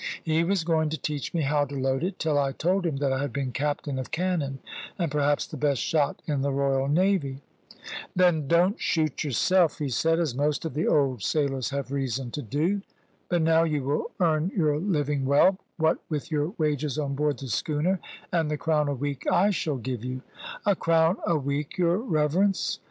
He 0.23 0.43
was 0.43 0.63
going 0.63 0.89
to 0.89 0.97
teach 0.97 1.31
me 1.31 1.41
how 1.43 1.63
to 1.65 1.75
load 1.79 2.03
it, 2.03 2.17
till 2.17 2.35
I 2.35 2.53
told 2.53 2.87
him 2.87 2.97
that 2.97 3.13
I 3.13 3.19
had 3.21 3.31
been 3.31 3.51
captain 3.51 3.99
of 3.99 4.09
cannon, 4.09 4.57
and 4.97 5.11
perhaps 5.11 5.45
the 5.45 5.57
best 5.57 5.79
shot 5.79 6.23
in 6.25 6.41
the 6.41 6.49
royal 6.51 6.87
navy. 6.87 7.41
"Then 8.15 8.47
don't 8.47 8.79
shoot 8.81 9.23
yourself," 9.23 9.77
he 9.77 9.89
said, 9.89 10.17
"as 10.19 10.33
most 10.33 10.65
of 10.65 10.73
the 10.73 10.87
old 10.87 11.21
sailors 11.21 11.69
have 11.69 11.91
reason 11.91 12.31
to 12.31 12.41
do. 12.41 12.81
But 13.29 13.43
now 13.43 13.61
you 13.63 13.83
will 13.83 14.09
earn 14.19 14.51
your 14.57 14.79
living 14.79 15.23
well, 15.23 15.59
what 15.77 15.99
with 16.09 16.31
your 16.31 16.55
wages 16.57 16.97
on 16.97 17.13
board 17.13 17.37
the 17.37 17.47
schooner 17.49 17.99
and 18.31 18.49
the 18.49 18.57
crown 18.57 18.87
a 18.87 18.95
week 18.95 19.27
I 19.31 19.51
shall 19.51 19.77
give 19.77 20.03
you." 20.03 20.23
"A 20.65 20.75
crown 20.75 21.17
a 21.27 21.37
week, 21.37 21.77
your 21.77 21.97
reverence!" 21.99 22.79